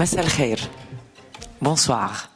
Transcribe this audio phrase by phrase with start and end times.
[0.00, 0.58] مساء
[1.60, 2.30] Bonsoir.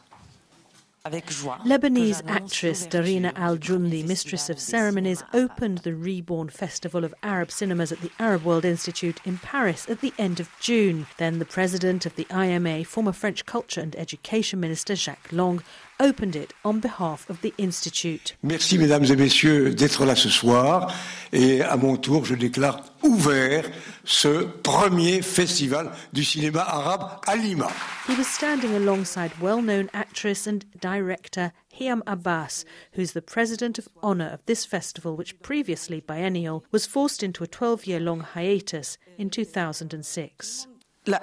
[1.06, 7.90] Lebanese actress Darina Al Joundi, mistress of ceremonies, opened the Reborn Festival of Arab Cinemas
[7.90, 11.06] at the Arab World Institute in Paris at the end of June.
[11.16, 15.62] Then the president of the IMA, former French Culture and Education Minister Jack Lang,
[16.00, 18.36] opened it on behalf of the Institute.
[18.42, 20.92] Merci, mesdames et messieurs, d'être là ce soir.
[21.32, 23.64] Et à mon tour, je déclare ouvert
[24.04, 27.68] ce premier festival du cinéma arabe à l'IMA.
[28.08, 34.30] He was standing alongside well-known actress and director Hiam Abbas, who's the president of honor
[34.32, 40.66] of this festival, which previously biennial was forced into a 12-year-long hiatus in 2006.
[41.06, 41.20] لا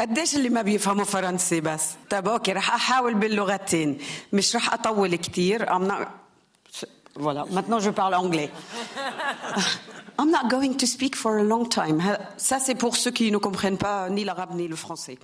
[0.00, 3.98] قديش اللي ما بيفهموا فرنسي بس طب اوكي رح احاول باللغتين
[4.32, 6.06] مش رح اطول كتير I'm not...
[7.20, 8.50] voilà maintenant je parle anglais
[10.20, 11.98] I'm not going to speak for a long time
[12.48, 15.18] ça c'est pour ceux qui ne comprennent pas ni l'arabe ni le français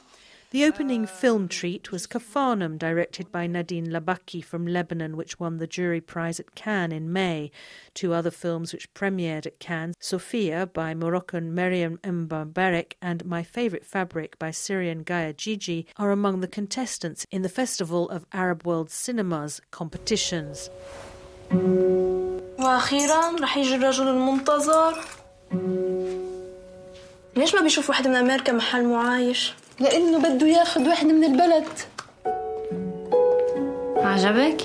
[0.51, 5.65] The opening film treat was Capernaum, directed by Nadine Labaki from Lebanon, which won the
[5.65, 7.51] Jury Prize at Cannes in May.
[7.93, 13.85] Two other films which premiered at Cannes Sofia by Moroccan Meryem Benm'Barek and My Favorite
[13.85, 18.89] Fabric by Syrian Gaya Jiji are among the contestants in the Festival of Arab World
[18.89, 20.69] Cinema's competitions.
[27.35, 31.68] ليش ما بيشوف واحد من امريكا محل معايش لانه بده ياخذ واحد من البلد
[33.96, 34.62] عجبك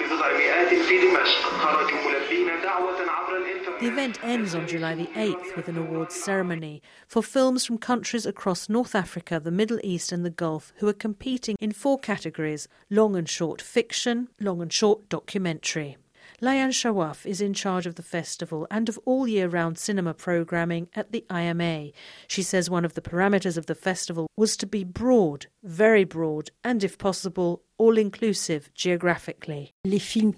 [0.00, 5.10] بضع مئات في دمشق خرجوا ملبين دعوة عبر الإنترنت The event ends on July the
[5.14, 10.12] 8th with an awards ceremony for films from countries across North Africa, the Middle East,
[10.12, 14.72] and the Gulf who are competing in four categories long and short fiction, long and
[14.72, 15.96] short documentary.
[16.41, 20.87] Layan Shawaf is in charge of the festival and of all year round cinema programming
[20.95, 21.91] at the IMA.
[22.27, 26.51] She says one of the parameters of the festival was to be broad, very broad,
[26.63, 29.73] and if possible, all inclusive geographically.
[29.83, 30.35] Les films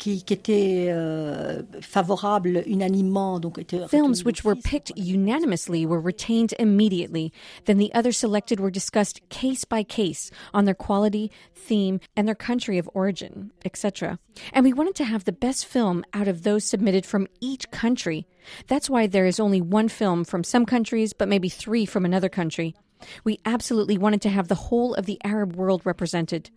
[0.00, 6.54] qui, qui étaient euh, favorables unanimement, donc étaient Films which were picked unanimously were retained
[6.58, 7.32] immediately.
[7.66, 12.34] Then the others selected were discussed case by case on their quality, theme, and their
[12.34, 14.18] country of origin, etc.
[14.52, 18.26] And we wanted to have the best film out of those submitted from each country.
[18.68, 22.30] That's why there is only one film from some countries, but maybe three from another
[22.30, 22.74] country.
[23.24, 26.50] We absolutely wanted to have the whole of the Arab world represented.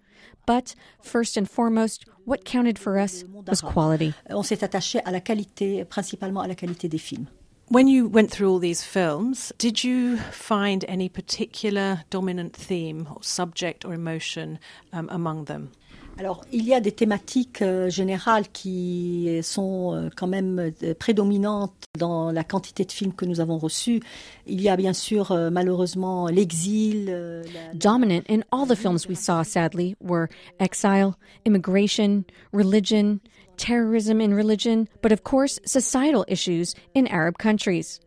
[0.45, 4.13] But first and foremost, what counted for us was quality.
[4.29, 7.27] On s'est attaché à la qualité, principalement à la qualité des films.
[7.69, 13.23] When you went through all these films, did you find any particular dominant theme or
[13.23, 14.59] subject or emotion
[14.91, 15.71] um, among them?
[16.19, 21.74] Alors, il y a des thématiques euh, générales qui sont euh, quand même euh, prédominantes
[21.97, 24.00] dans la quantité de films que nous avons reçus.
[24.46, 27.44] Il y a bien sûr malheureusement l'exil.
[27.73, 30.28] Dominant in all the films we saw, sadly, were
[30.59, 31.16] exile,
[31.46, 33.19] immigration, religion,
[33.57, 38.00] terrorism in religion, but of course, societal issues in Arab countries.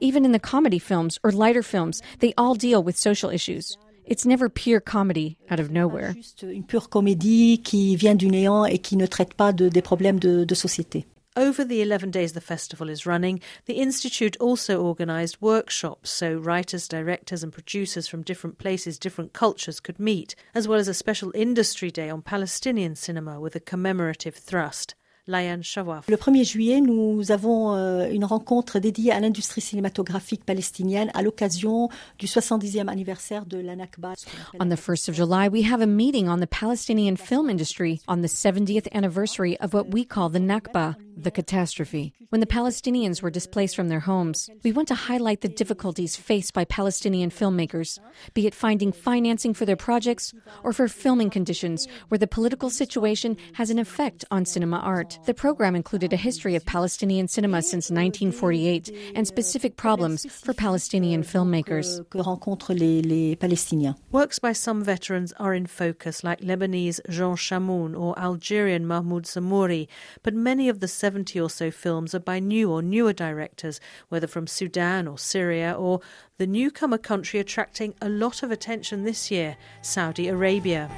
[0.00, 3.76] Even in the comedy films or lighter films, they all deal with social issues.
[4.06, 6.14] It's never pure comedy out of nowhere.
[6.42, 10.18] une pure comédie qui vient du néant et qui ne traite pas de- des problèmes
[10.18, 11.06] de- de société.
[11.34, 16.86] Over the 11 days the festival is running, the Institute also organised workshops so writers,
[16.86, 21.30] directors, and producers from different places, different cultures could meet, as well as a special
[21.34, 24.94] industry day on Palestinian cinema with a commemorative thrust.
[25.32, 26.08] Layan Shawaf.
[26.08, 31.88] Le 1er juillet, nous avons euh, une rencontre dédiée à l'industrie cinématographique palestinienne à l'occasion
[32.18, 34.12] du 70e anniversaire de la Nakba.
[34.14, 37.16] ce qu'on appelle On the 1st of July, we have a meeting on the Palestinian
[37.16, 42.12] film industry on the 70th anniversary of what we call the Nakba, the catastrophe.
[42.28, 46.54] When the Palestinians were displaced from their homes, we want to highlight the difficulties faced
[46.54, 47.98] by Palestinian filmmakers,
[48.32, 50.32] be it finding financing for their projects
[50.62, 55.18] or for filming conditions where the political situation has an effect on cinema art.
[55.24, 61.22] The program included a history of Palestinian cinema since 1948 and specific problems for Palestinian
[61.22, 61.98] filmmakers.
[62.10, 63.94] que, que rencontrent les, les Palestiniens.
[64.10, 69.86] Works by some veterans are in focus, like Lebanese Jean Chamoun or Algerian Mahmoud Zemmouri,
[70.24, 73.78] but many of the 70 or so films are by new or newer directors,
[74.08, 76.00] whether from Sudan or Syria or
[76.38, 80.90] the newcomer country attracting a lot of attention this year, Saudi Arabia.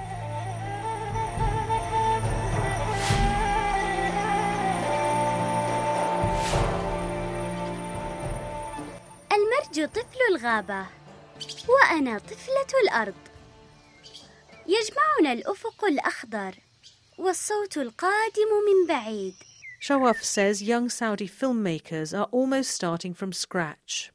[9.79, 10.87] المرج طفل الغابة
[11.69, 13.15] وأنا طفلة الأرض
[14.67, 16.55] يجمعنا الأفق الأخضر
[17.19, 19.35] والصوت القادم من بعيد
[19.81, 24.14] Shawaf says young Saudi filmmakers are almost starting from scratch.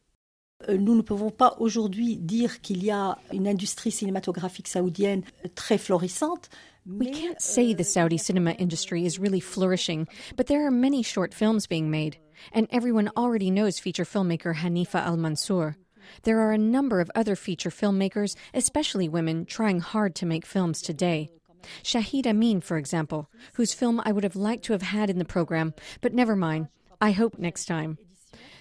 [0.67, 5.23] Euh, nous ne pouvons pas aujourd'hui dire qu'il y a une industrie cinématographique saoudienne
[5.55, 6.49] très florissante.
[6.85, 11.03] We can't say the euh, Saudi cinema industry is really flourishing, but there are many
[11.03, 12.17] short films being made,
[12.51, 15.77] and everyone already knows feature filmmaker Haifaa Al Mansour.
[16.23, 20.81] There are a number of other feature filmmakers, especially women, trying hard to make films
[20.81, 21.29] today.
[21.83, 25.25] Shahad Ameen, for example, whose film I would have liked to have had in the
[25.25, 26.69] program, but never mind.
[26.99, 27.97] I hope next time.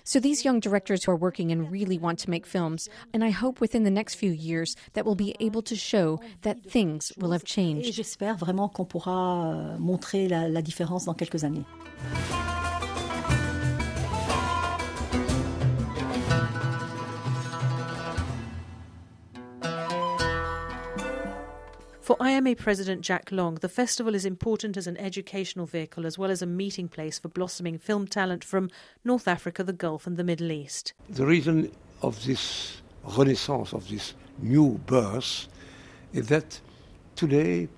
[0.08, 3.28] So these young directors who are working and really want to make films, and I
[3.28, 7.32] hope within the next few years that we'll be able to show that things will
[7.32, 7.92] have changed.
[7.92, 11.66] j'espère vraiment qu'on pourra euh, montrer la différence dans quelques années.
[22.08, 26.30] For IMA President Jack Lang, the festival is important as an educational vehicle as well
[26.30, 28.70] as a meeting place for blossoming film talent from
[29.04, 30.94] North Africa, the Gulf, and the Middle East.
[31.10, 31.70] The reason
[32.00, 35.48] of this renaissance, of this new birth,
[36.14, 36.58] is that
[37.14, 37.68] today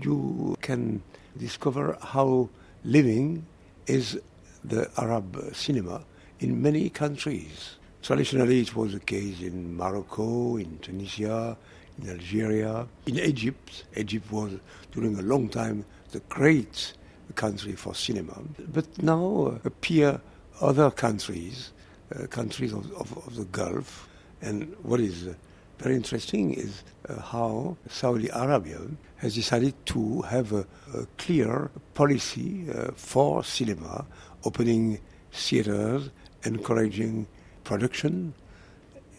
[0.00, 1.02] you can
[1.36, 2.48] discover how
[2.84, 3.44] living
[3.86, 4.18] is
[4.64, 6.06] the Arab cinema
[6.40, 7.76] in many countries.
[8.00, 11.58] Traditionally, it was the case in Morocco, in Tunisia,
[12.02, 13.84] in Algeria, in Egypt.
[13.96, 14.52] Egypt was,
[14.92, 16.92] during a long time, the great
[17.34, 18.38] country for cinema.
[18.72, 20.20] But now uh, appear
[20.60, 21.72] other countries,
[22.14, 24.08] uh, countries of, of, of the Gulf.
[24.42, 25.34] And what is uh,
[25.78, 28.80] very interesting is uh, how Saudi Arabia
[29.16, 34.04] has decided to have a, a clear policy uh, for cinema,
[34.44, 35.00] opening
[35.32, 36.10] theaters,
[36.44, 37.26] encouraging
[37.64, 38.34] production,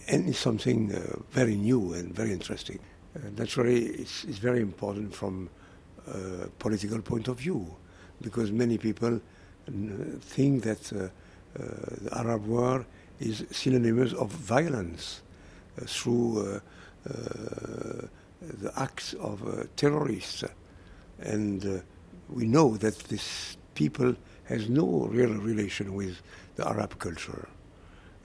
[0.08, 2.80] and it's something uh, very new and very interesting.
[3.16, 5.50] Uh, naturally, it's, it's very important from
[6.08, 7.76] a political point of view,
[8.22, 9.22] because many people
[10.20, 11.10] think that uh, uh,
[12.02, 12.86] the Arab world
[13.20, 15.22] is synonymous of violence
[15.82, 16.62] uh, through
[17.06, 20.44] the acts of terrorists.
[21.20, 21.82] And
[22.30, 24.16] we know that this people
[24.46, 26.22] has no real relation with
[26.56, 27.48] the Arab culture.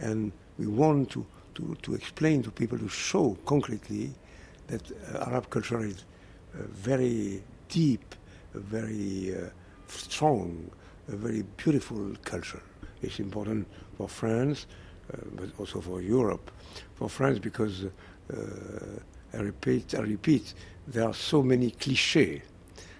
[0.00, 1.26] And we want to,
[1.58, 4.14] to, to explain to people, to show concretely
[4.68, 6.04] that uh, Arab culture is
[6.54, 8.14] uh, very deep,
[8.54, 9.48] very uh,
[9.88, 10.70] strong,
[11.08, 12.62] a very beautiful culture.
[13.02, 13.66] It's important
[13.96, 14.66] for France,
[15.12, 16.50] uh, but also for Europe.
[16.94, 18.36] For France, because uh,
[19.34, 20.54] I repeat, I repeat,
[20.86, 22.42] there are so many clichés,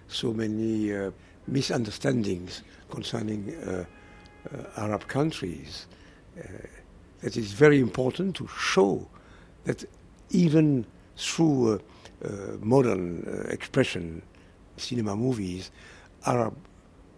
[0.09, 1.11] so many uh,
[1.47, 3.55] misunderstandings concerning
[4.77, 5.87] Arab countries.
[7.21, 9.09] That it's very important to show
[9.65, 9.85] that
[10.31, 10.87] even
[11.17, 11.79] through uh,
[12.25, 12.29] uh,
[12.61, 14.23] modern uh, expression,
[14.77, 15.71] cinema movies,
[16.27, 16.57] Arab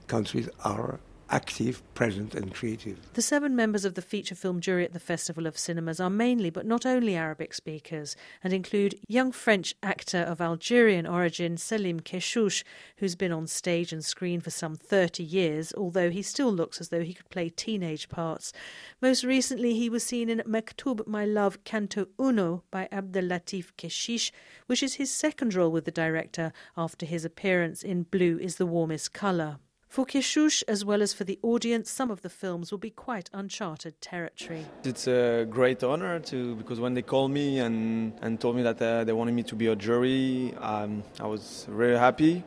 [0.06, 0.99] countries are
[1.31, 2.99] active, present, and creative.
[3.15, 6.50] The seven members of the feature film jury at the Festival of Cinemas are mainly,
[6.50, 12.65] but not only, Arabic speakers and include young French actor of Algerian origin Salim Kechiouche,
[12.97, 16.88] who's been on stage and screen for some 30 years, although he still looks as
[16.88, 18.53] though he could play teenage parts.
[19.00, 24.32] Most recently, he was seen in Mektoub My Love Canto Uno by Abdellatif Kechiche,
[24.67, 28.67] which is his second role with the director after his appearance in Blue is the
[28.67, 29.59] Warmest Colour.
[29.91, 33.29] For Kechiouche, as well as for the audience, some of the films will be quite
[33.32, 34.65] uncharted territory.
[34.85, 38.81] It's a great honor to because when they called me and, and told me that
[38.81, 42.44] uh, they wanted me to be a jury, um, I was very happy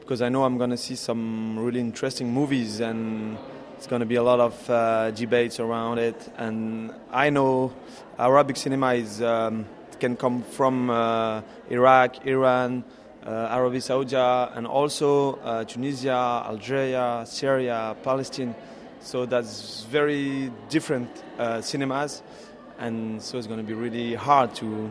[0.00, 3.36] because I know I'm going to see some really interesting movies and
[3.76, 6.32] it's going to be a lot of uh, debates around it.
[6.38, 7.74] And I know
[8.18, 9.66] Arabic cinema is um,
[10.00, 12.84] can come from uh, Iraq, Iran,
[13.26, 18.54] Arabia Saudi, and also uh, Tunisia, Algeria, Syria, Palestine.
[19.00, 22.22] So that's very different uh, cinemas,
[22.78, 24.90] and so it's going to be really hard to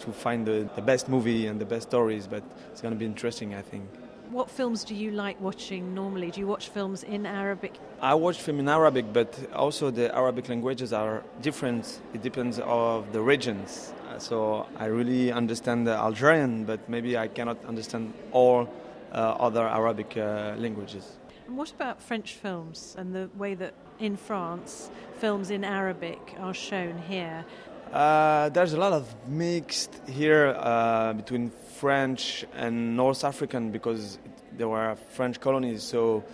[0.00, 2.26] to find the, the best movie and the best stories.
[2.26, 2.42] But
[2.72, 3.88] it's going to be interesting, I think.
[4.30, 6.30] What films do you like watching normally?
[6.30, 7.74] Do you watch films in Arabic?
[8.00, 12.00] I watch film in Arabic, but also the Arabic languages are different.
[12.14, 13.92] It depends of the regions.
[14.18, 18.68] So I really understand the Algerian, but maybe I cannot understand all
[19.12, 21.16] uh, other Arabic uh, languages.
[21.46, 26.54] And what about French films and the way that in France films in Arabic are
[26.54, 27.44] shown here?
[27.92, 34.18] Uh, there's a lot of mixed here uh, between French and North African because
[34.56, 35.82] there were French colonies.
[35.82, 36.24] So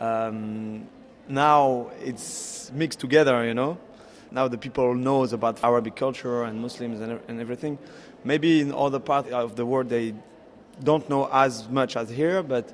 [0.00, 0.86] um,
[1.28, 3.78] now it's mixed together, you know.
[4.30, 7.78] Now the people knows about Arabic culture and Muslims and, and everything.
[8.24, 10.14] Maybe in other parts of the world they
[10.82, 12.72] don't know as much as here, but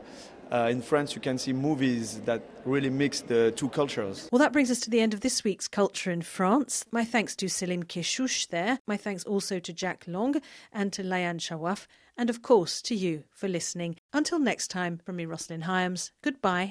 [0.50, 4.28] uh, in France you can see movies that really mix the two cultures.
[4.30, 6.84] Well, that brings us to the end of this week's Culture in France.
[6.92, 8.78] My thanks to Salim Kechiouche there.
[8.86, 10.42] My thanks also to Jack Lang
[10.72, 11.86] and to Layan Shawaf.
[12.16, 13.96] And of course to you for listening.
[14.12, 16.70] Until next time, from me, Rosslyn Hyams, goodbye.